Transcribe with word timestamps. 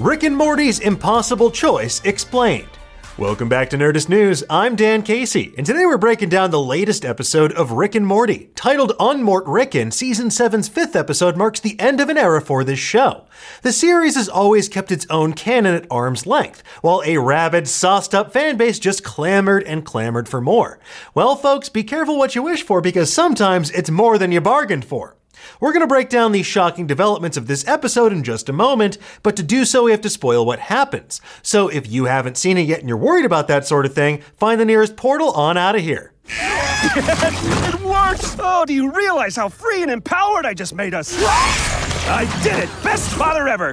Rick 0.00 0.22
and 0.22 0.34
Morty's 0.34 0.78
Impossible 0.78 1.50
Choice 1.50 2.00
Explained. 2.04 2.70
Welcome 3.18 3.50
back 3.50 3.68
to 3.68 3.76
Nerdist 3.76 4.08
News. 4.08 4.42
I'm 4.48 4.74
Dan 4.74 5.02
Casey, 5.02 5.52
and 5.58 5.66
today 5.66 5.84
we're 5.84 5.98
breaking 5.98 6.30
down 6.30 6.50
the 6.50 6.58
latest 6.58 7.04
episode 7.04 7.52
of 7.52 7.72
Rick 7.72 7.94
and 7.94 8.06
Morty. 8.06 8.48
Titled 8.54 8.96
Unmortricken, 8.98 9.92
Season 9.92 10.28
7's 10.28 10.70
fifth 10.70 10.96
episode 10.96 11.36
marks 11.36 11.60
the 11.60 11.78
end 11.78 12.00
of 12.00 12.08
an 12.08 12.16
era 12.16 12.40
for 12.40 12.64
this 12.64 12.78
show. 12.78 13.26
The 13.60 13.74
series 13.74 14.14
has 14.16 14.26
always 14.26 14.70
kept 14.70 14.90
its 14.90 15.06
own 15.10 15.34
canon 15.34 15.74
at 15.74 15.86
arm's 15.90 16.26
length, 16.26 16.62
while 16.80 17.02
a 17.04 17.18
rabid, 17.18 17.68
sauced 17.68 18.14
up 18.14 18.32
fanbase 18.32 18.80
just 18.80 19.04
clamored 19.04 19.64
and 19.64 19.84
clamored 19.84 20.30
for 20.30 20.40
more. 20.40 20.78
Well, 21.12 21.36
folks, 21.36 21.68
be 21.68 21.84
careful 21.84 22.16
what 22.16 22.34
you 22.34 22.42
wish 22.42 22.62
for 22.62 22.80
because 22.80 23.12
sometimes 23.12 23.70
it's 23.72 23.90
more 23.90 24.16
than 24.16 24.32
you 24.32 24.40
bargained 24.40 24.86
for. 24.86 25.18
We're 25.60 25.72
going 25.72 25.82
to 25.82 25.86
break 25.86 26.08
down 26.08 26.32
the 26.32 26.42
shocking 26.42 26.86
developments 26.86 27.36
of 27.36 27.46
this 27.46 27.66
episode 27.66 28.12
in 28.12 28.22
just 28.24 28.48
a 28.48 28.52
moment, 28.52 28.98
but 29.22 29.36
to 29.36 29.42
do 29.42 29.64
so, 29.64 29.84
we 29.84 29.90
have 29.90 30.00
to 30.02 30.10
spoil 30.10 30.44
what 30.44 30.58
happens. 30.58 31.20
So 31.42 31.68
if 31.68 31.90
you 31.90 32.06
haven't 32.06 32.36
seen 32.36 32.58
it 32.58 32.62
yet 32.62 32.80
and 32.80 32.88
you're 32.88 32.98
worried 32.98 33.24
about 33.24 33.48
that 33.48 33.66
sort 33.66 33.86
of 33.86 33.94
thing, 33.94 34.22
find 34.36 34.60
the 34.60 34.64
nearest 34.64 34.96
portal 34.96 35.30
on 35.32 35.56
out 35.56 35.76
of 35.76 35.82
here. 35.82 36.12
it 36.32 37.80
works! 37.82 38.36
Oh, 38.38 38.64
do 38.64 38.72
you 38.72 38.92
realize 38.92 39.36
how 39.36 39.48
free 39.48 39.82
and 39.82 39.90
empowered 39.90 40.46
I 40.46 40.54
just 40.54 40.74
made 40.74 40.94
us? 40.94 41.14
I 41.22 42.24
did 42.42 42.58
it! 42.58 42.68
Best 42.82 43.10
father 43.10 43.48
ever! 43.48 43.72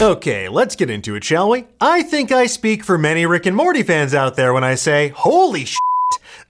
Okay, 0.00 0.48
let's 0.48 0.76
get 0.76 0.90
into 0.90 1.16
it, 1.16 1.24
shall 1.24 1.50
we? 1.50 1.64
I 1.80 2.02
think 2.02 2.30
I 2.30 2.46
speak 2.46 2.84
for 2.84 2.96
many 2.96 3.26
Rick 3.26 3.46
and 3.46 3.56
Morty 3.56 3.82
fans 3.82 4.14
out 4.14 4.36
there 4.36 4.54
when 4.54 4.62
I 4.62 4.76
say, 4.76 5.08
holy 5.08 5.64
sh! 5.64 5.76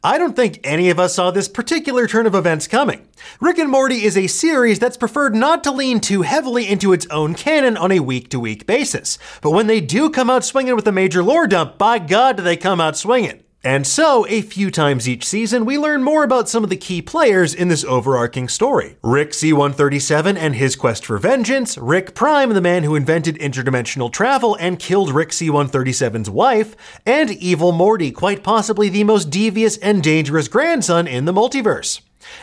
I 0.02 0.16
don't 0.16 0.36
think 0.36 0.60
any 0.62 0.90
of 0.90 1.00
us 1.00 1.14
saw 1.14 1.32
this 1.32 1.48
particular 1.48 2.06
turn 2.06 2.26
of 2.26 2.34
events 2.36 2.68
coming. 2.68 3.08
Rick 3.40 3.58
and 3.58 3.68
Morty 3.68 4.04
is 4.04 4.16
a 4.16 4.28
series 4.28 4.78
that's 4.78 4.96
preferred 4.96 5.34
not 5.34 5.64
to 5.64 5.72
lean 5.72 5.98
too 5.98 6.22
heavily 6.22 6.68
into 6.68 6.92
its 6.92 7.06
own 7.10 7.34
canon 7.34 7.76
on 7.76 7.90
a 7.90 7.98
week 7.98 8.28
to 8.30 8.38
week 8.38 8.64
basis. 8.64 9.18
But 9.42 9.50
when 9.50 9.66
they 9.66 9.80
do 9.80 10.08
come 10.08 10.30
out 10.30 10.44
swinging 10.44 10.76
with 10.76 10.86
a 10.86 10.92
major 10.92 11.24
lore 11.24 11.48
dump, 11.48 11.78
by 11.78 11.98
God 11.98 12.36
do 12.36 12.44
they 12.44 12.56
come 12.56 12.80
out 12.80 12.96
swinging. 12.96 13.42
And 13.68 13.86
so, 13.86 14.26
a 14.30 14.40
few 14.40 14.70
times 14.70 15.06
each 15.06 15.26
season, 15.26 15.66
we 15.66 15.76
learn 15.76 16.02
more 16.02 16.24
about 16.24 16.48
some 16.48 16.64
of 16.64 16.70
the 16.70 16.76
key 16.76 17.02
players 17.02 17.52
in 17.52 17.68
this 17.68 17.84
overarching 17.84 18.48
story. 18.48 18.96
Rick 19.02 19.34
C-137 19.34 20.38
and 20.38 20.54
his 20.54 20.74
quest 20.74 21.04
for 21.04 21.18
vengeance, 21.18 21.76
Rick 21.76 22.14
Prime, 22.14 22.54
the 22.54 22.62
man 22.62 22.82
who 22.82 22.94
invented 22.94 23.38
interdimensional 23.38 24.10
travel 24.10 24.54
and 24.54 24.78
killed 24.78 25.12
Rick 25.12 25.34
C-137's 25.34 26.30
wife, 26.30 26.76
and 27.04 27.30
Evil 27.30 27.72
Morty, 27.72 28.10
quite 28.10 28.42
possibly 28.42 28.88
the 28.88 29.04
most 29.04 29.28
devious 29.28 29.76
and 29.76 30.02
dangerous 30.02 30.48
grandson 30.48 31.06
in 31.06 31.26
the 31.26 31.34
multiverse. 31.34 32.00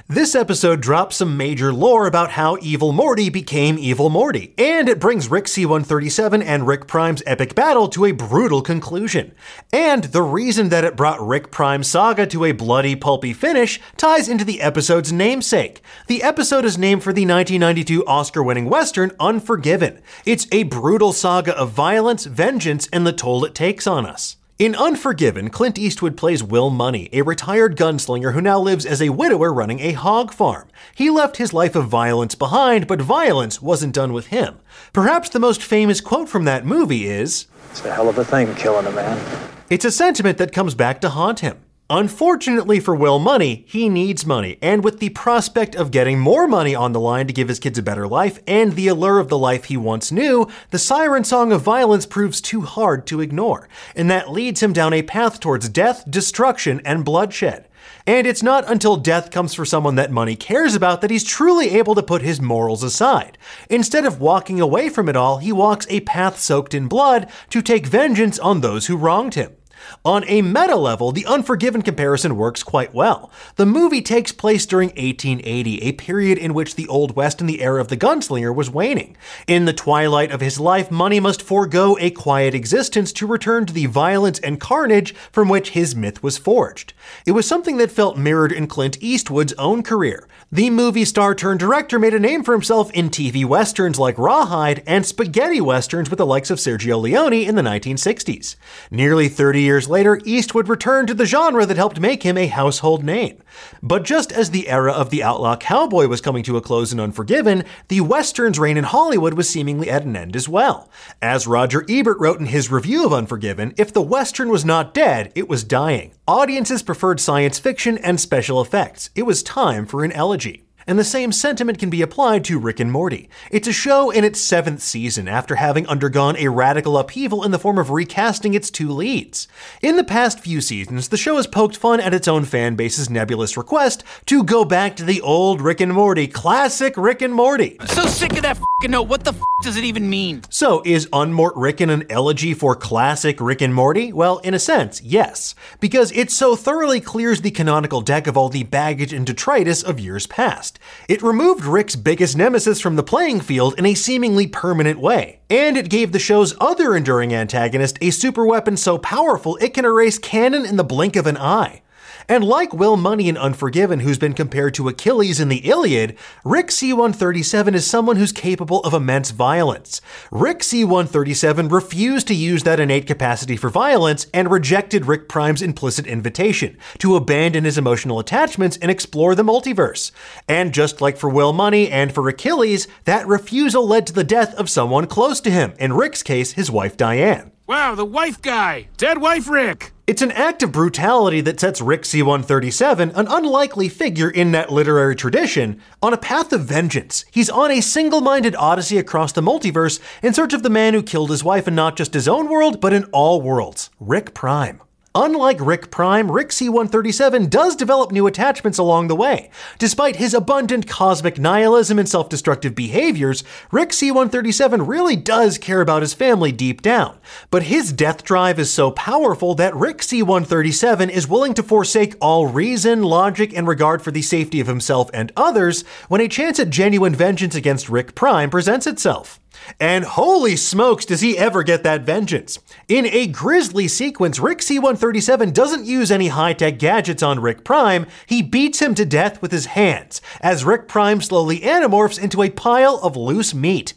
This 0.07 0.35
episode 0.35 0.81
drops 0.81 1.15
some 1.15 1.35
major 1.35 1.73
lore 1.73 2.05
about 2.05 2.31
how 2.31 2.57
Evil 2.61 2.91
Morty 2.91 3.29
became 3.29 3.77
Evil 3.77 4.09
Morty, 4.09 4.53
and 4.57 4.87
it 4.87 4.99
brings 4.99 5.31
Rick 5.31 5.47
C-137 5.47 6.43
and 6.43 6.67
Rick 6.67 6.87
Prime's 6.87 7.23
epic 7.25 7.55
battle 7.55 7.87
to 7.89 8.05
a 8.05 8.11
brutal 8.11 8.61
conclusion. 8.61 9.33
And 9.73 10.05
the 10.05 10.21
reason 10.21 10.69
that 10.69 10.83
it 10.83 10.95
brought 10.95 11.25
Rick 11.25 11.51
Prime's 11.51 11.89
saga 11.89 12.27
to 12.27 12.45
a 12.45 12.51
bloody, 12.51 12.95
pulpy 12.95 13.33
finish 13.33 13.79
ties 13.97 14.29
into 14.29 14.45
the 14.45 14.61
episode's 14.61 15.11
namesake. 15.11 15.81
The 16.07 16.23
episode 16.23 16.65
is 16.65 16.77
named 16.77 17.03
for 17.03 17.13
the 17.13 17.25
1992 17.25 18.05
Oscar-winning 18.05 18.69
western 18.69 19.11
Unforgiven. 19.19 20.01
It's 20.25 20.47
a 20.51 20.63
brutal 20.63 21.13
saga 21.13 21.57
of 21.57 21.71
violence, 21.71 22.25
vengeance, 22.25 22.87
and 22.93 23.07
the 23.07 23.13
toll 23.13 23.45
it 23.45 23.55
takes 23.55 23.87
on 23.87 24.05
us. 24.05 24.37
In 24.57 24.73
Unforgiven, 24.73 25.49
Clint 25.49 25.77
Eastwood 25.77 26.15
plays 26.15 26.41
Will 26.41 26.69
Munny, 26.69 27.09
a 27.11 27.23
retired 27.23 27.75
gunslinger 27.75 28.31
who 28.31 28.39
now 28.39 28.57
lives 28.57 28.85
as 28.85 29.01
a 29.01 29.09
widower 29.09 29.51
running 29.51 29.81
a 29.81 29.91
hog 29.91 30.31
farm. 30.31 30.69
He 30.95 31.09
left 31.09 31.35
his 31.35 31.51
life 31.51 31.75
of 31.75 31.89
violence 31.89 32.35
behind, 32.35 32.87
but 32.87 33.01
violence 33.01 33.61
wasn't 33.61 33.93
done 33.93 34.13
with 34.13 34.27
him. 34.27 34.59
Perhaps 34.93 35.27
the 35.27 35.41
most 35.41 35.61
famous 35.61 35.99
quote 35.99 36.29
from 36.29 36.45
that 36.45 36.65
movie 36.65 37.05
is 37.05 37.47
It's 37.71 37.83
a 37.83 37.93
hell 37.93 38.07
of 38.07 38.17
a 38.17 38.23
thing 38.23 38.55
killing 38.55 38.85
a 38.85 38.91
man. 38.91 39.51
It's 39.69 39.83
a 39.83 39.91
sentiment 39.91 40.37
that 40.37 40.53
comes 40.53 40.73
back 40.73 41.01
to 41.01 41.09
haunt 41.09 41.41
him. 41.41 41.57
Unfortunately 41.91 42.79
for 42.79 42.95
Will 42.95 43.19
Munny, 43.19 43.63
he 43.67 43.89
needs 43.89 44.25
money, 44.25 44.57
and 44.59 44.83
with 44.83 44.99
the 44.99 45.09
prospect 45.09 45.75
of 45.75 45.91
getting 45.91 46.19
more 46.19 46.47
money 46.47 46.73
on 46.73 46.93
the 46.93 46.99
line 46.99 47.27
to 47.27 47.33
give 47.33 47.47
his 47.47 47.59
kids 47.59 47.77
a 47.77 47.83
better 47.83 48.07
life 48.07 48.39
and 48.47 48.73
the 48.73 48.87
allure 48.87 49.19
of 49.19 49.29
the 49.29 49.37
life 49.37 49.65
he 49.65 49.77
once 49.77 50.11
knew, 50.11 50.47
the 50.71 50.79
siren 50.79 51.23
song 51.23 51.51
of 51.51 51.61
violence 51.61 52.07
proves 52.07 52.41
too 52.41 52.61
hard 52.61 53.05
to 53.05 53.21
ignore, 53.21 53.69
and 53.95 54.09
that 54.09 54.31
leads 54.31 54.63
him 54.63 54.73
down 54.73 54.93
a 54.93 55.03
path 55.03 55.39
towards 55.39 55.69
death, 55.69 56.03
destruction, 56.09 56.81
and 56.83 57.05
bloodshed. 57.05 57.67
And 58.07 58.25
it's 58.25 58.41
not 58.41 58.67
until 58.67 58.97
death 58.97 59.29
comes 59.29 59.53
for 59.53 59.63
someone 59.63 59.93
that 59.93 60.11
Munny 60.11 60.35
cares 60.35 60.73
about 60.73 61.01
that 61.01 61.11
he's 61.11 61.23
truly 61.23 61.69
able 61.69 61.93
to 61.93 62.01
put 62.01 62.23
his 62.23 62.41
morals 62.41 62.81
aside. 62.81 63.37
Instead 63.69 64.05
of 64.05 64.19
walking 64.19 64.59
away 64.59 64.89
from 64.89 65.07
it 65.07 65.15
all, 65.15 65.37
he 65.37 65.51
walks 65.51 65.85
a 65.91 65.99
path 65.99 66.39
soaked 66.39 66.73
in 66.73 66.87
blood 66.87 67.29
to 67.51 67.61
take 67.61 67.85
vengeance 67.85 68.39
on 68.39 68.61
those 68.61 68.87
who 68.87 68.97
wronged 68.97 69.35
him. 69.35 69.55
On 70.03 70.23
a 70.27 70.41
meta 70.41 70.75
level, 70.75 71.11
the 71.11 71.25
Unforgiven 71.25 71.81
comparison 71.81 72.37
works 72.37 72.63
quite 72.63 72.93
well. 72.93 73.31
The 73.55 73.65
movie 73.65 74.01
takes 74.01 74.31
place 74.31 74.65
during 74.65 74.89
1880, 74.89 75.81
a 75.83 75.91
period 75.93 76.37
in 76.37 76.53
which 76.53 76.75
the 76.75 76.87
Old 76.87 77.15
West 77.15 77.41
and 77.41 77.49
the 77.49 77.61
era 77.61 77.81
of 77.81 77.87
the 77.87 77.97
gunslinger 77.97 78.53
was 78.53 78.69
waning. 78.69 79.17
In 79.47 79.65
the 79.65 79.73
twilight 79.73 80.31
of 80.31 80.41
his 80.41 80.59
life, 80.59 80.91
Munny 80.91 81.19
must 81.19 81.41
forego 81.41 81.97
a 81.99 82.11
quiet 82.11 82.53
existence 82.53 83.11
to 83.13 83.27
return 83.27 83.65
to 83.65 83.73
the 83.73 83.87
violence 83.87 84.39
and 84.39 84.59
carnage 84.59 85.13
from 85.31 85.49
which 85.49 85.71
his 85.71 85.95
myth 85.95 86.23
was 86.23 86.37
forged. 86.37 86.93
It 87.25 87.31
was 87.31 87.47
something 87.47 87.77
that 87.77 87.91
felt 87.91 88.17
mirrored 88.17 88.51
in 88.51 88.67
Clint 88.67 88.97
Eastwood's 89.01 89.53
own 89.53 89.83
career. 89.83 90.27
The 90.51 90.69
movie 90.69 91.05
star 91.05 91.35
turned 91.35 91.59
director 91.59 91.99
made 91.99 92.13
a 92.13 92.19
name 92.19 92.43
for 92.43 92.53
himself 92.53 92.91
in 92.91 93.09
TV 93.09 93.43
westerns 93.43 93.99
like 93.99 94.17
Rawhide 94.17 94.83
and 94.87 95.05
spaghetti 95.05 95.59
westerns 95.59 96.09
with 96.09 96.17
the 96.17 96.25
likes 96.25 96.49
of 96.49 96.59
Sergio 96.59 97.01
Leone 97.01 97.33
in 97.33 97.55
the 97.55 97.61
1960s. 97.61 98.55
Nearly 98.89 99.27
30 99.27 99.61
years 99.61 99.74
years 99.75 99.89
later, 99.89 100.21
Eastwood 100.23 100.69
returned 100.69 101.09
to 101.09 101.13
the 101.13 101.25
genre 101.25 101.65
that 101.65 101.75
helped 101.75 101.99
make 101.99 102.23
him 102.23 102.37
a 102.37 102.47
household 102.47 103.03
name. 103.03 103.43
But 103.83 104.03
just 104.03 104.31
as 104.31 104.51
the 104.51 104.69
era 104.69 104.93
of 104.93 105.09
the 105.09 105.21
outlaw 105.21 105.57
cowboy 105.57 106.07
was 106.07 106.21
coming 106.21 106.43
to 106.43 106.55
a 106.55 106.61
close 106.61 106.93
in 106.93 106.99
Unforgiven, 106.99 107.65
the 107.89 107.99
Western's 107.99 108.57
reign 108.57 108.77
in 108.77 108.85
Hollywood 108.85 109.33
was 109.33 109.49
seemingly 109.49 109.89
at 109.89 110.05
an 110.05 110.15
end 110.15 110.33
as 110.33 110.47
well. 110.47 110.89
As 111.21 111.45
Roger 111.45 111.83
Ebert 111.89 112.17
wrote 112.19 112.39
in 112.39 112.45
his 112.45 112.71
review 112.71 113.05
of 113.05 113.11
Unforgiven, 113.11 113.73
if 113.75 113.91
the 113.91 114.01
Western 114.01 114.47
was 114.47 114.63
not 114.63 114.93
dead, 114.93 115.33
it 115.35 115.49
was 115.49 115.65
dying. 115.65 116.13
Audiences 116.25 116.81
preferred 116.81 117.19
science 117.19 117.59
fiction 117.59 117.97
and 117.97 118.17
special 118.17 118.61
effects. 118.61 119.09
It 119.13 119.23
was 119.23 119.43
time 119.43 119.85
for 119.85 120.05
an 120.05 120.13
elegy. 120.13 120.64
And 120.87 120.99
the 120.99 121.03
same 121.03 121.31
sentiment 121.31 121.79
can 121.79 121.89
be 121.89 122.03
applied 122.03 122.43
to 122.45 122.59
Rick 122.59 122.79
and 122.79 122.91
Morty. 122.91 123.27
It's 123.49 123.67
a 123.67 123.73
show 123.73 124.11
in 124.11 124.23
its 124.23 124.39
seventh 124.39 124.81
season 124.81 125.27
after 125.27 125.55
having 125.55 125.87
undergone 125.87 126.37
a 126.37 126.49
radical 126.49 126.97
upheaval 126.97 127.43
in 127.43 127.49
the 127.49 127.57
form 127.57 127.79
of 127.79 127.89
recasting 127.89 128.53
its 128.53 128.69
two 128.69 128.89
leads. 128.89 129.47
In 129.81 129.95
the 129.95 130.03
past 130.03 130.39
few 130.39 130.61
seasons, 130.61 131.07
the 131.07 131.17
show 131.17 131.37
has 131.37 131.47
poked 131.47 131.75
fun 131.75 131.99
at 131.99 132.13
its 132.13 132.27
own 132.27 132.45
fan 132.45 132.75
base's 132.75 133.09
nebulous 133.09 133.57
request 133.57 134.03
to 134.27 134.43
go 134.43 134.63
back 134.63 134.95
to 134.97 135.03
the 135.03 135.21
old 135.21 135.59
Rick 135.59 135.81
and 135.81 135.93
Morty, 135.93 136.27
classic 136.27 136.95
Rick 136.97 137.23
and 137.23 137.33
Morty. 137.33 137.77
I'm 137.79 137.87
so 137.87 138.05
sick 138.05 138.33
of 138.33 138.43
that 138.43 138.57
fing 138.57 138.91
note. 138.91 139.07
What 139.07 139.23
the 139.23 139.31
f 139.31 139.43
does 139.61 139.77
it 139.77 139.83
even 139.83 140.09
mean? 140.09 140.43
So, 140.49 140.83
is 140.85 141.07
Unmortricken 141.07 141.89
an 141.89 142.05
elegy 142.09 142.53
for 142.53 142.75
classic 142.75 143.39
Rick 143.39 143.61
and 143.61 143.73
Morty? 143.73 144.13
Well, 144.13 144.37
in 144.39 144.53
a 144.53 144.59
sense, 144.59 145.01
yes, 145.01 145.55
because 145.79 146.11
it 146.11 146.29
so 146.29 146.55
thoroughly 146.55 146.99
clears 146.99 147.41
the 147.41 147.51
canonical 147.51 148.01
deck 148.01 148.27
of 148.27 148.37
all 148.37 148.49
the 148.49 148.63
baggage 148.63 149.13
and 149.13 149.25
detritus 149.25 149.81
of 149.81 149.99
years 149.99 150.27
past. 150.27 150.74
It 151.07 151.21
removed 151.21 151.65
Rick's 151.65 151.95
biggest 151.95 152.35
nemesis 152.35 152.81
from 152.81 152.95
the 152.95 153.03
playing 153.03 153.41
field 153.41 153.75
in 153.77 153.85
a 153.85 153.93
seemingly 153.93 154.47
permanent 154.47 154.99
way, 154.99 155.39
and 155.49 155.77
it 155.77 155.89
gave 155.89 156.11
the 156.11 156.19
show's 156.19 156.55
other 156.59 156.95
enduring 156.95 157.33
antagonist 157.33 157.97
a 158.01 158.09
superweapon 158.09 158.77
so 158.77 158.97
powerful 158.97 159.55
it 159.57 159.73
can 159.73 159.85
erase 159.85 160.17
canon 160.17 160.65
in 160.65 160.75
the 160.75 160.83
blink 160.83 161.15
of 161.15 161.27
an 161.27 161.37
eye. 161.37 161.81
And 162.27 162.43
like 162.43 162.73
Will 162.73 162.97
Munny 162.97 163.29
in 163.29 163.37
Unforgiven, 163.37 163.99
who's 163.99 164.17
been 164.17 164.33
compared 164.33 164.73
to 164.75 164.87
Achilles 164.87 165.39
in 165.39 165.49
the 165.49 165.67
Iliad, 165.67 166.17
Rick 166.43 166.71
C-137 166.71 167.75
is 167.75 167.85
someone 167.85 168.15
who's 168.15 168.31
capable 168.31 168.79
of 168.79 168.93
immense 168.93 169.31
violence. 169.31 170.01
Rick 170.31 170.63
C-137 170.63 171.71
refused 171.71 172.27
to 172.27 172.35
use 172.35 172.63
that 172.63 172.79
innate 172.79 173.05
capacity 173.05 173.55
for 173.55 173.69
violence 173.69 174.27
and 174.33 174.49
rejected 174.49 175.05
Rick 175.05 175.29
Prime's 175.29 175.61
implicit 175.61 176.07
invitation 176.07 176.77
to 176.97 177.15
abandon 177.15 177.63
his 177.63 177.77
emotional 177.77 178.19
attachments 178.19 178.77
and 178.77 178.89
explore 178.89 179.35
the 179.35 179.43
multiverse. 179.43 180.11
And 180.47 180.73
just 180.73 181.01
like 181.01 181.17
for 181.17 181.29
Will 181.29 181.53
Munny 181.53 181.89
and 181.89 182.11
for 182.11 182.27
Achilles, 182.27 182.87
that 183.03 183.27
refusal 183.27 183.87
led 183.87 184.07
to 184.07 184.13
the 184.13 184.23
death 184.23 184.55
of 184.55 184.69
someone 184.69 185.07
close 185.07 185.39
to 185.41 185.51
him, 185.51 185.73
in 185.77 185.93
Rick's 185.93 186.23
case, 186.23 186.53
his 186.53 186.71
wife 186.71 186.97
Diane. 186.97 187.51
Wow, 187.67 187.95
the 187.95 188.05
wife 188.05 188.41
guy. 188.41 188.89
Dead 188.97 189.19
wife 189.19 189.47
Rick. 189.49 189.94
It's 190.07 190.21
an 190.21 190.33
act 190.33 190.61
of 190.61 190.71
brutality 190.71 191.41
that 191.41 191.59
sets 191.59 191.81
Rick 191.81 192.05
C-137, 192.05 193.15
an 193.15 193.27
unlikely 193.27 193.89
figure 193.89 194.29
in 194.29 194.51
that 194.51 194.71
literary 194.71 195.15
tradition, 195.15 195.81
on 195.99 196.13
a 196.13 196.17
path 196.17 196.53
of 196.53 196.65
vengeance. 196.65 197.25
He's 197.31 197.49
on 197.49 197.71
a 197.71 197.81
single-minded 197.81 198.55
odyssey 198.55 198.99
across 198.99 199.31
the 199.31 199.41
multiverse 199.41 199.99
in 200.21 200.35
search 200.35 200.53
of 200.53 200.61
the 200.61 200.69
man 200.69 200.93
who 200.93 201.01
killed 201.01 201.31
his 201.31 201.43
wife 201.43 201.67
in 201.67 201.73
not 201.73 201.97
just 201.97 202.13
his 202.13 202.27
own 202.27 202.49
world, 202.49 202.79
but 202.79 202.93
in 202.93 203.05
all 203.05 203.41
worlds, 203.41 203.89
Rick 203.99 204.35
Prime. 204.35 204.79
Unlike 205.17 205.61
Rick 205.61 205.91
Prime, 205.91 206.29
Rick 206.29 206.51
C-137 206.51 207.49
does 207.49 207.77
develop 207.77 208.11
new 208.11 208.27
attachments 208.27 208.77
along 208.77 209.07
the 209.07 209.15
way. 209.15 209.49
Despite 209.79 210.17
his 210.17 210.33
abundant 210.33 210.89
cosmic 210.89 211.39
nihilism 211.39 211.97
and 211.97 212.09
self-destructive 212.09 212.75
behaviors, 212.75 213.41
Rick 213.71 213.93
C-137 213.93 214.85
really 214.85 215.15
does 215.15 215.57
care 215.57 215.79
about 215.79 216.01
his 216.01 216.13
family 216.13 216.51
deep 216.51 216.81
down. 216.81 217.17
But 217.49 217.63
his 217.63 217.93
death 217.93 218.25
drive 218.25 218.59
is 218.59 218.73
so 218.73 218.91
powerful 218.91 219.55
that 219.55 219.73
Rick 219.73 220.03
C-137 220.03 221.09
is 221.09 221.29
willing 221.29 221.53
to 221.53 221.63
forsake 221.63 222.15
all 222.19 222.47
reason, 222.47 223.01
logic, 223.01 223.53
and 223.55 223.65
regard 223.65 224.01
for 224.01 224.11
the 224.11 224.21
safety 224.21 224.59
of 224.59 224.67
himself 224.67 225.09
and 225.13 225.31
others 225.37 225.85
when 226.09 226.19
a 226.19 226.27
chance 226.27 226.59
at 226.59 226.69
genuine 226.69 227.15
vengeance 227.15 227.55
against 227.55 227.87
Rick 227.87 228.15
Prime 228.15 228.49
presents 228.49 228.85
itself. 228.85 229.39
And 229.79 230.05
holy 230.05 230.55
smokes, 230.55 231.05
does 231.05 231.21
he 231.21 231.37
ever 231.37 231.63
get 231.63 231.83
that 231.83 232.03
vengeance! 232.03 232.59
In 232.87 233.05
a 233.07 233.27
grisly 233.27 233.87
sequence, 233.87 234.39
Rick 234.39 234.61
C-137 234.61 235.53
doesn't 235.53 235.85
use 235.85 236.11
any 236.11 236.29
high-tech 236.29 236.79
gadgets 236.79 237.23
on 237.23 237.39
Rick 237.39 237.63
Prime, 237.63 238.05
he 238.25 238.41
beats 238.41 238.81
him 238.81 238.95
to 238.95 239.05
death 239.05 239.41
with 239.41 239.51
his 239.51 239.67
hands, 239.67 240.21
as 240.41 240.65
Rick 240.65 240.87
Prime 240.87 241.21
slowly 241.21 241.59
anamorphs 241.61 242.21
into 242.21 242.43
a 242.43 242.49
pile 242.49 242.99
of 243.01 243.15
loose 243.15 243.53
meat. 243.53 243.93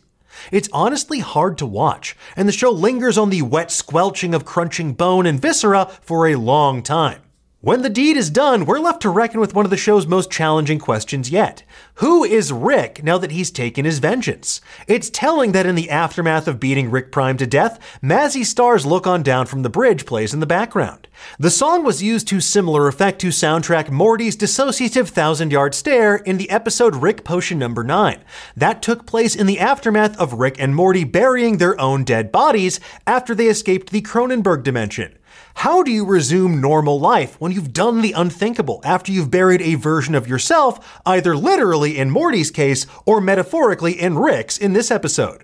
It's 0.53 0.69
honestly 0.73 1.19
hard 1.19 1.59
to 1.59 1.67
watch, 1.67 2.17
and 2.37 2.49
the 2.49 2.53
show 2.53 2.70
lingers 2.70 3.19
on 3.19 3.31
the 3.31 3.43
wet 3.43 3.70
squelching 3.70 4.35
of 4.35 4.44
crunching 4.44 4.94
bone 4.94 5.26
and 5.26 5.41
viscera 5.41 5.87
for 6.00 6.29
a 6.29 6.37
long 6.37 6.82
time. 6.82 7.20
When 7.69 7.82
the 7.82 7.91
deed 7.91 8.17
is 8.17 8.31
done, 8.31 8.65
we're 8.65 8.79
left 8.79 9.03
to 9.03 9.11
reckon 9.11 9.41
with 9.41 9.53
one 9.53 9.67
of 9.67 9.70
the 9.70 9.76
show's 9.76 10.06
most 10.06 10.31
challenging 10.31 10.79
questions 10.79 11.29
yet. 11.29 11.65
Who 11.97 12.25
is 12.25 12.50
Rick 12.50 13.05
now 13.05 13.19
that 13.19 13.31
he's 13.31 13.50
taken 13.50 13.85
his 13.85 13.99
vengeance? 13.99 14.62
It's 14.87 15.11
telling 15.11 15.53
that 15.53 15.67
in 15.67 15.75
the 15.75 15.91
aftermath 15.91 16.49
of 16.49 16.59
beating 16.59 16.91
Rick 16.91 17.12
Prime 17.12 17.37
to 17.37 17.47
death, 17.47 17.79
Mazzy 18.03 18.43
Star's 18.43 18.87
Look 18.87 19.06
On 19.06 19.23
Down 19.23 19.44
from 19.44 19.65
the 19.65 19.69
Bridge 19.69 20.06
plays 20.06 20.32
in 20.32 20.41
the 20.41 20.47
background. 20.47 21.09
The 21.38 21.50
song 21.50 21.85
was 21.85 22.03
used 22.03 22.26
to 22.29 22.41
similar 22.41 22.88
effect 22.88 23.20
to 23.20 23.29
soundtrack 23.29 23.91
Morty's 23.91 24.35
dissociative 24.35 25.09
thousand 25.09 25.53
yard 25.53 25.75
stare 25.75 26.17
in 26.17 26.38
the 26.38 26.49
episode 26.49 26.97
Rick 26.97 27.23
Potion 27.23 27.59
number 27.59 27.85
9. 27.85 28.25
That 28.56 28.81
took 28.81 29.05
place 29.05 29.37
in 29.37 29.47
the 29.47 29.61
aftermath 29.61 30.19
of 30.19 30.32
Rick 30.32 30.59
and 30.59 30.75
Morty 30.75 31.05
burying 31.05 31.59
their 31.59 31.79
own 31.79 32.05
dead 32.05 32.32
bodies 32.32 32.81
after 33.06 33.35
they 33.35 33.49
escaped 33.49 33.91
the 33.91 34.00
Cronenberg 34.00 34.62
dimension. 34.62 35.18
How 35.58 35.82
do 35.82 35.90
you 35.90 36.05
resume 36.05 36.60
normal 36.60 37.00
life 37.00 37.34
when 37.40 37.50
you've 37.50 37.72
done 37.72 38.00
the 38.00 38.12
unthinkable 38.12 38.81
after 38.84 39.10
you've 39.10 39.28
buried 39.28 39.60
a 39.60 39.75
version 39.75 40.14
of 40.14 40.28
yourself, 40.28 41.00
either 41.05 41.37
literally 41.37 41.99
in 41.99 42.12
Morty's 42.12 42.52
case 42.52 42.87
or 43.05 43.20
metaphorically 43.20 44.00
in 44.00 44.16
Rick's 44.16 44.56
in 44.56 44.72
this 44.72 44.93
episode? 44.93 45.43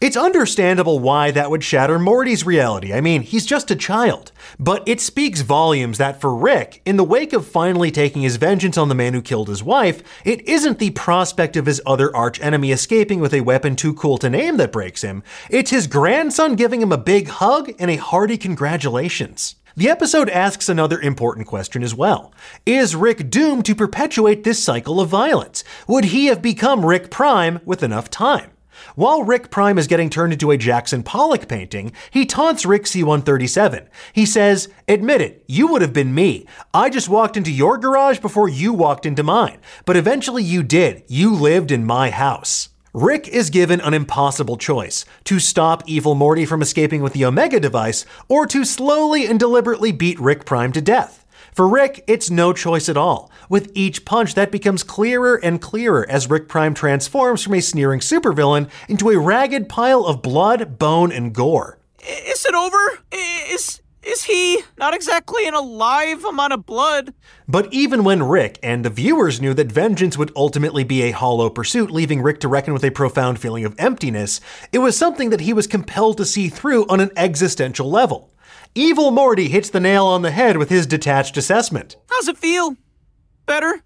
It's 0.00 0.16
understandable 0.16 0.98
why 0.98 1.30
that 1.30 1.50
would 1.50 1.64
shatter 1.64 1.98
Morty's 1.98 2.46
reality. 2.46 2.92
I 2.92 3.00
mean, 3.00 3.22
he's 3.22 3.46
just 3.46 3.70
a 3.70 3.76
child. 3.76 4.32
But 4.58 4.82
it 4.86 5.00
speaks 5.00 5.40
volumes 5.40 5.98
that 5.98 6.20
for 6.20 6.34
Rick, 6.34 6.82
in 6.84 6.96
the 6.96 7.04
wake 7.04 7.32
of 7.32 7.46
finally 7.46 7.90
taking 7.90 8.22
his 8.22 8.36
vengeance 8.36 8.76
on 8.76 8.88
the 8.88 8.94
man 8.94 9.14
who 9.14 9.22
killed 9.22 9.48
his 9.48 9.62
wife, 9.62 10.02
it 10.24 10.46
isn't 10.48 10.78
the 10.78 10.90
prospect 10.90 11.56
of 11.56 11.66
his 11.66 11.80
other 11.86 12.14
archenemy 12.14 12.72
escaping 12.72 13.20
with 13.20 13.34
a 13.34 13.40
weapon 13.40 13.76
too 13.76 13.94
cool 13.94 14.18
to 14.18 14.30
name 14.30 14.56
that 14.56 14.72
breaks 14.72 15.02
him. 15.02 15.22
It's 15.50 15.70
his 15.70 15.86
grandson 15.86 16.56
giving 16.56 16.82
him 16.82 16.92
a 16.92 16.98
big 16.98 17.28
hug 17.28 17.72
and 17.78 17.90
a 17.90 17.96
hearty 17.96 18.36
congratulations. 18.38 19.56
The 19.74 19.88
episode 19.88 20.28
asks 20.28 20.68
another 20.68 21.00
important 21.00 21.46
question 21.46 21.82
as 21.82 21.94
well. 21.94 22.34
Is 22.66 22.94
Rick 22.94 23.30
doomed 23.30 23.64
to 23.64 23.74
perpetuate 23.74 24.44
this 24.44 24.62
cycle 24.62 25.00
of 25.00 25.08
violence? 25.08 25.64
Would 25.88 26.06
he 26.06 26.26
have 26.26 26.42
become 26.42 26.84
Rick 26.84 27.10
Prime 27.10 27.58
with 27.64 27.82
enough 27.82 28.10
time? 28.10 28.50
While 28.94 29.22
Rick 29.22 29.50
Prime 29.50 29.78
is 29.78 29.86
getting 29.86 30.10
turned 30.10 30.32
into 30.32 30.50
a 30.50 30.56
Jackson 30.56 31.02
Pollock 31.02 31.48
painting, 31.48 31.92
he 32.10 32.26
taunts 32.26 32.66
Rick 32.66 32.86
C-137. 32.86 33.88
He 34.12 34.26
says, 34.26 34.68
Admit 34.88 35.20
it, 35.20 35.44
you 35.46 35.66
would 35.68 35.82
have 35.82 35.92
been 35.92 36.14
me. 36.14 36.46
I 36.74 36.90
just 36.90 37.08
walked 37.08 37.36
into 37.36 37.50
your 37.50 37.78
garage 37.78 38.18
before 38.18 38.48
you 38.48 38.72
walked 38.72 39.06
into 39.06 39.22
mine. 39.22 39.58
But 39.84 39.96
eventually 39.96 40.42
you 40.42 40.62
did. 40.62 41.04
You 41.08 41.34
lived 41.34 41.70
in 41.70 41.84
my 41.84 42.10
house. 42.10 42.68
Rick 42.94 43.26
is 43.28 43.48
given 43.48 43.80
an 43.80 43.94
impossible 43.94 44.58
choice 44.58 45.06
to 45.24 45.38
stop 45.38 45.82
evil 45.86 46.14
Morty 46.14 46.44
from 46.44 46.60
escaping 46.60 47.02
with 47.02 47.14
the 47.14 47.24
Omega 47.24 47.58
device, 47.58 48.04
or 48.28 48.46
to 48.46 48.66
slowly 48.66 49.26
and 49.26 49.40
deliberately 49.40 49.92
beat 49.92 50.20
Rick 50.20 50.44
Prime 50.44 50.72
to 50.72 50.82
death. 50.82 51.21
For 51.52 51.68
Rick, 51.68 52.02
it's 52.06 52.30
no 52.30 52.54
choice 52.54 52.88
at 52.88 52.96
all. 52.96 53.30
With 53.50 53.70
each 53.74 54.06
punch, 54.06 54.34
that 54.34 54.50
becomes 54.50 54.82
clearer 54.82 55.36
and 55.36 55.60
clearer 55.60 56.08
as 56.08 56.30
Rick 56.30 56.48
Prime 56.48 56.72
transforms 56.72 57.42
from 57.42 57.52
a 57.52 57.60
sneering 57.60 58.00
supervillain 58.00 58.70
into 58.88 59.10
a 59.10 59.18
ragged 59.18 59.68
pile 59.68 60.06
of 60.06 60.22
blood, 60.22 60.78
bone, 60.78 61.12
and 61.12 61.34
gore. 61.34 61.78
Is 62.00 62.46
it 62.46 62.54
over? 62.54 63.02
Is 63.12 63.82
is 64.02 64.24
he 64.24 64.62
not 64.78 64.94
exactly 64.94 65.46
an 65.46 65.54
alive 65.54 66.24
amount 66.24 66.54
of 66.54 66.66
blood? 66.66 67.14
But 67.46 67.72
even 67.72 68.02
when 68.02 68.24
Rick 68.24 68.58
and 68.60 68.84
the 68.84 68.90
viewers 68.90 69.40
knew 69.40 69.54
that 69.54 69.70
vengeance 69.70 70.18
would 70.18 70.32
ultimately 70.34 70.82
be 70.82 71.02
a 71.02 71.12
hollow 71.12 71.48
pursuit, 71.48 71.90
leaving 71.90 72.20
Rick 72.20 72.40
to 72.40 72.48
reckon 72.48 72.72
with 72.72 72.84
a 72.84 72.90
profound 72.90 73.38
feeling 73.38 73.64
of 73.64 73.76
emptiness, 73.78 74.40
it 74.72 74.78
was 74.78 74.96
something 74.96 75.30
that 75.30 75.42
he 75.42 75.52
was 75.52 75.68
compelled 75.68 76.16
to 76.16 76.24
see 76.24 76.48
through 76.48 76.84
on 76.86 76.98
an 76.98 77.12
existential 77.14 77.88
level. 77.88 78.31
Evil 78.74 79.10
Morty 79.10 79.48
hits 79.48 79.68
the 79.68 79.80
nail 79.80 80.06
on 80.06 80.22
the 80.22 80.30
head 80.30 80.56
with 80.56 80.70
his 80.70 80.86
detached 80.86 81.36
assessment. 81.36 81.96
How's 82.08 82.26
it 82.26 82.38
feel? 82.38 82.76
Better? 83.44 83.82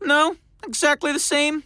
No? 0.00 0.36
Exactly 0.64 1.10
the 1.10 1.18
same? 1.18 1.64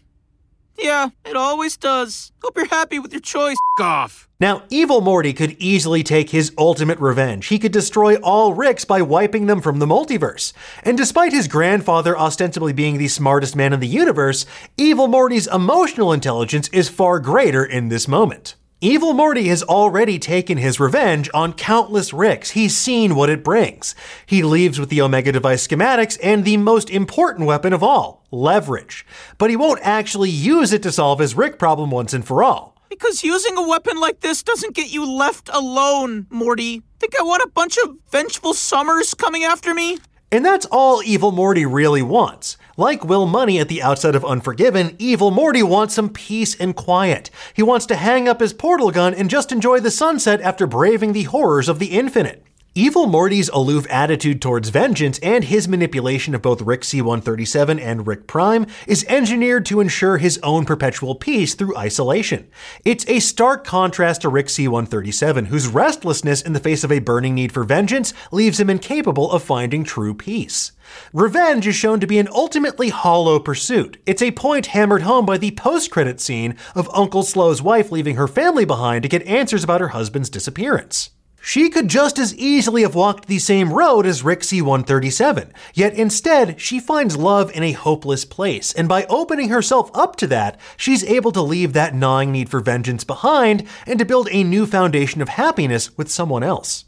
Yeah, 0.79 1.11
it 1.27 1.37
always 1.37 1.77
does. 1.77 2.33
Hope 2.43 2.57
you're 2.57 2.65
happy 2.67 2.99
with 2.99 3.13
your 3.13 3.21
choice. 3.21 3.59
Off. 3.81 4.27
Now, 4.41 4.63
Evil 4.71 5.03
Morty 5.03 5.35
could 5.35 5.55
easily 5.59 6.03
take 6.03 6.31
his 6.31 6.51
ultimate 6.57 6.99
revenge. 6.99 7.49
He 7.49 7.59
could 7.59 7.73
destroy 7.73 8.17
all 8.17 8.55
Ricks 8.55 8.87
by 8.87 9.03
wiping 9.03 9.47
them 9.47 9.61
from 9.61 9.79
the 9.79 9.87
multiverse. 9.87 10.55
And 10.83 10.97
despite 10.97 11.33
his 11.33 11.49
grandfather 11.49 12.19
ostensibly 12.19 12.73
being 12.73 12.97
the 12.97 13.09
smartest 13.09 13.55
man 13.55 13.75
in 13.75 13.81
the 13.81 13.87
universe, 13.87 14.47
Evil 14.79 15.09
Morty's 15.09 15.47
emotional 15.47 16.11
intelligence 16.11 16.69
is 16.69 16.89
far 16.89 17.21
greater 17.21 17.67
in 17.67 17.91
this 17.91 18.09
moment. 18.09 18.55
Evil 18.85 19.13
Morty 19.13 19.47
has 19.47 19.63
already 19.63 20.19
taken 20.19 20.59
his 20.59 20.81
revenge 20.81 21.31
on 21.33 21.53
countless 21.53 22.13
Ricks. 22.13 22.51
He's 22.51 22.77
seen 22.77 23.15
what 23.15 23.31
it 23.31 23.45
brings. 23.45 23.95
He 24.27 24.43
leaves 24.43 24.81
with 24.81 24.89
the 24.89 25.01
Omega 25.01 25.31
device 25.31 25.65
schematics 25.65 26.19
and 26.21 26.45
the 26.45 26.57
most 26.57 26.91
important 26.91 27.47
weapon 27.47 27.73
of 27.73 27.85
all, 27.85 28.27
leverage. 28.33 29.07
But 29.39 29.51
he 29.51 29.57
won't 29.57 29.79
actually 29.85 30.31
use 30.31 30.73
it 30.73 30.83
to 30.83 30.91
solve 30.91 31.21
his 31.21 31.37
Rick 31.37 31.61
problem 31.61 31.93
once 31.93 32.13
and 32.13 32.27
for 32.27 32.43
all. 32.43 32.77
Because 32.91 33.23
using 33.23 33.57
a 33.57 33.69
weapon 33.69 34.01
like 34.01 34.19
this 34.19 34.43
doesn't 34.43 34.75
get 34.75 34.91
you 34.93 35.09
left 35.09 35.49
alone, 35.53 36.27
Morty. 36.29 36.83
Think 36.99 37.17
I 37.17 37.23
want 37.23 37.45
a 37.45 37.51
bunch 37.55 37.79
of 37.85 37.99
vengeful 38.11 38.53
summers 38.53 39.15
coming 39.15 39.45
after 39.45 39.73
me? 39.75 39.99
And 40.33 40.45
that's 40.45 40.67
all 40.73 41.05
Evil 41.05 41.31
Morty 41.31 41.65
really 41.65 42.03
wants. 42.03 42.57
Like 42.79 43.05
Will 43.05 43.27
Munny 43.27 43.59
at 43.59 43.69
the 43.69 43.83
outset 43.83 44.17
of 44.17 44.25
Unforgiven, 44.25 44.97
Evil 44.99 45.31
Morty 45.31 45.63
wants 45.63 45.93
some 45.93 46.09
peace 46.09 46.59
and 46.59 46.75
quiet. 46.75 47.31
He 47.53 47.63
wants 47.63 47.85
to 47.87 47.97
hang 47.97 48.27
up 48.27 48.41
his 48.41 48.55
portal 48.55 48.91
gun 48.91 49.13
and 49.13 49.29
just 49.29 49.53
enjoy 49.53 49.81
the 49.81 49.91
sunset 49.91 50.41
after 50.41 50.67
braving 50.67 51.13
the 51.13 51.25
horrors 51.25 51.69
of 51.69 51.79
the 51.79 51.99
infinite. 51.99 52.47
Evil 52.75 53.05
Morty's 53.05 53.51
aloof 53.51 53.87
attitude 53.91 54.41
towards 54.41 54.71
vengeance 54.71 55.19
and 55.19 55.45
his 55.45 55.69
manipulation 55.69 56.35
of 56.35 56.41
both 56.41 56.63
Rick 56.63 56.85
C-137 56.85 57.79
and 57.79 58.07
Rick 58.07 58.27
Prime 58.27 58.67
is 58.87 59.05
engineered 59.11 59.67
to 59.67 59.81
ensure 59.81 60.17
his 60.17 60.41
own 60.43 60.65
perpetual 60.65 61.15
peace 61.15 61.53
through 61.53 61.77
isolation. 61.77 62.49
It's 62.83 63.07
a 63.09 63.21
stark 63.21 63.65
contrast 63.65 64.23
to 64.23 64.31
Rick 64.31 64.49
C-137, 64.49 65.49
whose 65.49 65.67
restlessness 65.67 66.41
in 66.41 66.55
the 66.55 66.61
face 66.61 66.83
of 66.83 66.91
a 66.91 67.01
burning 67.01 67.35
need 67.35 67.53
for 67.53 67.63
vengeance 67.63 68.15
leaves 68.31 68.59
him 68.59 68.71
incapable 68.71 69.31
of 69.31 69.43
finding 69.43 69.85
true 69.85 70.15
peace. 70.15 70.73
Revenge 71.13 71.67
is 71.67 71.77
shown 71.77 72.01
to 72.01 72.07
be 72.07 72.19
an 72.19 72.29
ultimately 72.29 72.89
hollow 72.89 73.39
pursuit. 73.39 73.99
It's 74.07 74.23
a 74.23 74.31
point 74.31 74.69
hammered 74.69 75.03
home 75.03 75.27
by 75.27 75.37
the 75.37 75.51
post-credit 75.51 76.23
scene 76.23 76.57
of 76.75 76.89
Uncle 76.95 77.23
Slow's 77.23 77.61
wife 77.61 77.93
leaving 77.93 78.17
her 78.17 78.27
family 78.27 78.65
behind 78.65 79.03
to 79.03 79.11
get 79.11 79.27
answers 79.27 79.63
about 79.63 79.83
her 79.83 79.89
husband's 79.89 80.31
disappearance. 80.31 81.11
She 81.45 81.71
could 81.71 81.89
just 81.89 82.21
as 82.21 82.37
easily 82.37 82.83
have 82.83 82.95
walked 82.95 83.27
the 83.27 83.41
same 83.41 83.73
road 83.73 84.07
as 84.07 84.23
Rick 84.23 84.45
C-137, 84.45 85.51
yet 85.75 85.93
instead, 85.93 86.61
she 86.61 86.79
finds 86.79 87.17
love 87.17 87.51
in 87.51 87.65
a 87.65 87.73
hopeless 87.73 88.25
place, 88.25 88.73
and 88.73 88.89
by 88.89 89.07
opening 89.07 89.49
herself 89.49 89.91
up 89.93 90.15
to 90.17 90.29
that, 90.29 90.59
she's 90.77 91.03
able 91.03 91.33
to 91.33 91.43
leave 91.43 91.73
that 91.73 91.97
gnawing 91.97 92.31
need 92.31 92.49
for 92.49 92.61
vengeance 92.61 93.03
behind 93.03 93.67
and 93.89 93.99
to 93.99 94.05
build 94.05 94.29
a 94.31 94.45
new 94.45 94.67
foundation 94.67 95.21
of 95.21 95.31
happiness 95.31 95.99
with 95.99 96.09
someone 96.09 96.45
else. 96.45 96.85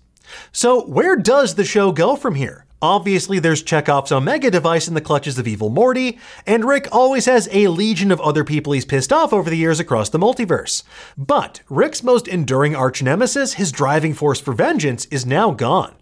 So, 0.52 0.86
where 0.86 1.16
does 1.16 1.56
the 1.56 1.64
show 1.64 1.90
go 1.90 2.14
from 2.14 2.36
here? 2.36 2.63
Obviously, 2.84 3.38
there's 3.38 3.62
Chekhov's 3.62 4.12
Omega 4.12 4.50
device 4.50 4.88
in 4.88 4.92
the 4.92 5.00
clutches 5.00 5.38
of 5.38 5.48
evil 5.48 5.70
Morty, 5.70 6.18
and 6.46 6.66
Rick 6.66 6.86
always 6.92 7.24
has 7.24 7.48
a 7.50 7.68
legion 7.68 8.12
of 8.12 8.20
other 8.20 8.44
people 8.44 8.74
he's 8.74 8.84
pissed 8.84 9.10
off 9.10 9.32
over 9.32 9.48
the 9.48 9.56
years 9.56 9.80
across 9.80 10.10
the 10.10 10.18
multiverse. 10.18 10.82
But 11.16 11.62
Rick's 11.70 12.02
most 12.02 12.28
enduring 12.28 12.76
arch 12.76 13.02
nemesis, 13.02 13.54
his 13.54 13.72
driving 13.72 14.12
force 14.12 14.38
for 14.38 14.52
vengeance, 14.52 15.06
is 15.06 15.24
now 15.24 15.52
gone. 15.52 15.94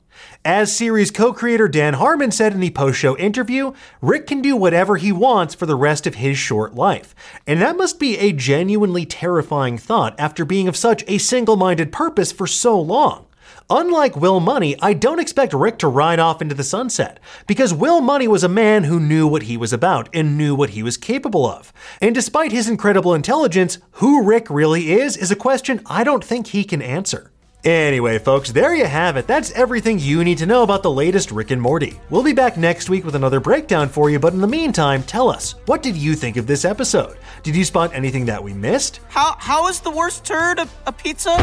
As 0.44 0.76
series 0.76 1.12
co 1.12 1.32
creator 1.32 1.68
Dan 1.68 1.94
Harmon 1.94 2.32
said 2.32 2.52
in 2.52 2.58
the 2.58 2.70
post 2.70 2.98
show 2.98 3.16
interview, 3.16 3.74
Rick 4.00 4.26
can 4.26 4.42
do 4.42 4.56
whatever 4.56 4.96
he 4.96 5.12
wants 5.12 5.54
for 5.54 5.66
the 5.66 5.76
rest 5.76 6.08
of 6.08 6.16
his 6.16 6.36
short 6.36 6.74
life. 6.74 7.14
And 7.46 7.62
that 7.62 7.76
must 7.76 8.00
be 8.00 8.18
a 8.18 8.32
genuinely 8.32 9.06
terrifying 9.06 9.78
thought 9.78 10.18
after 10.18 10.44
being 10.44 10.66
of 10.66 10.76
such 10.76 11.04
a 11.06 11.18
single 11.18 11.54
minded 11.54 11.92
purpose 11.92 12.32
for 12.32 12.48
so 12.48 12.80
long. 12.80 13.26
Unlike 13.74 14.16
Will 14.16 14.38
Munny, 14.38 14.76
I 14.82 14.92
don't 14.92 15.18
expect 15.18 15.54
Rick 15.54 15.78
to 15.78 15.88
ride 15.88 16.18
off 16.18 16.42
into 16.42 16.54
the 16.54 16.62
sunset, 16.62 17.18
because 17.46 17.72
Will 17.72 18.02
Munny 18.02 18.28
was 18.28 18.44
a 18.44 18.48
man 18.48 18.84
who 18.84 19.00
knew 19.00 19.26
what 19.26 19.44
he 19.44 19.56
was 19.56 19.72
about 19.72 20.10
and 20.12 20.36
knew 20.36 20.54
what 20.54 20.70
he 20.70 20.82
was 20.82 20.98
capable 20.98 21.46
of. 21.46 21.72
And 21.98 22.14
despite 22.14 22.52
his 22.52 22.68
incredible 22.68 23.14
intelligence, 23.14 23.78
who 23.92 24.24
Rick 24.24 24.50
really 24.50 24.92
is 24.92 25.16
is 25.16 25.30
a 25.30 25.36
question 25.36 25.80
I 25.86 26.04
don't 26.04 26.22
think 26.22 26.48
he 26.48 26.64
can 26.64 26.82
answer. 26.82 27.32
Anyway, 27.64 28.18
folks, 28.18 28.52
there 28.52 28.74
you 28.74 28.84
have 28.84 29.16
it. 29.16 29.26
That's 29.26 29.52
everything 29.52 29.98
you 29.98 30.22
need 30.22 30.36
to 30.38 30.46
know 30.46 30.64
about 30.64 30.82
the 30.82 30.90
latest 30.90 31.32
Rick 31.32 31.50
and 31.50 31.62
Morty. 31.62 31.98
We'll 32.10 32.22
be 32.22 32.34
back 32.34 32.58
next 32.58 32.90
week 32.90 33.06
with 33.06 33.14
another 33.14 33.40
breakdown 33.40 33.88
for 33.88 34.10
you, 34.10 34.18
but 34.18 34.34
in 34.34 34.42
the 34.42 34.46
meantime, 34.46 35.02
tell 35.02 35.30
us, 35.30 35.54
what 35.64 35.82
did 35.82 35.96
you 35.96 36.14
think 36.14 36.36
of 36.36 36.46
this 36.46 36.66
episode? 36.66 37.16
Did 37.42 37.56
you 37.56 37.64
spot 37.64 37.94
anything 37.94 38.26
that 38.26 38.44
we 38.44 38.52
missed? 38.52 39.00
How 39.08 39.34
how 39.38 39.68
is 39.68 39.80
the 39.80 39.90
worst 39.90 40.26
turd 40.26 40.58
a, 40.58 40.68
a 40.86 40.92
pizza? 40.92 41.38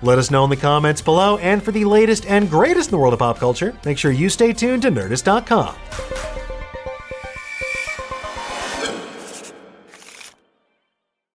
Let 0.00 0.18
us 0.18 0.30
know 0.30 0.44
in 0.44 0.50
the 0.50 0.56
comments 0.56 1.02
below, 1.02 1.38
and 1.38 1.62
for 1.62 1.72
the 1.72 1.84
latest 1.84 2.24
and 2.26 2.48
greatest 2.48 2.88
in 2.88 2.90
the 2.92 2.98
world 2.98 3.12
of 3.12 3.18
pop 3.18 3.38
culture, 3.38 3.74
make 3.84 3.98
sure 3.98 4.12
you 4.12 4.28
stay 4.28 4.52
tuned 4.52 4.82
to 4.82 4.90
Nerdist.com. 4.90 6.37